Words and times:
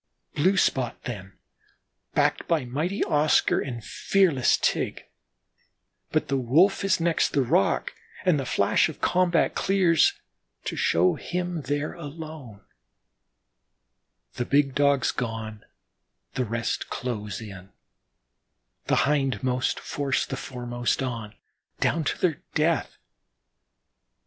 Blue 0.33 0.57
spot 0.57 1.03
then, 1.03 1.33
backed 2.15 2.47
by 2.47 2.65
mighty 2.65 3.03
Oscar 3.03 3.59
and 3.59 3.83
fearless 3.85 4.57
Tige 4.57 5.03
but 6.11 6.27
the 6.27 6.37
Wolf 6.39 6.83
is 6.83 6.99
next 6.99 7.33
the 7.33 7.43
rock 7.43 7.91
and 8.25 8.39
the 8.39 8.45
flash 8.47 8.89
of 8.89 8.99
combat 8.99 9.53
clears 9.53 10.19
to 10.63 10.75
show 10.75 11.13
him 11.13 11.61
there 11.67 11.93
alone, 11.93 12.61
the 14.37 14.45
big 14.45 14.73
Dogs 14.73 15.11
gone; 15.11 15.63
the 16.33 16.45
rest 16.45 16.89
close 16.89 17.39
in, 17.39 17.69
the 18.87 19.05
hindmost 19.05 19.79
force 19.79 20.25
the 20.25 20.35
foremost 20.35 21.03
on 21.03 21.35
down 21.79 22.03
to 22.05 22.17
their 22.17 22.41
death. 22.55 22.97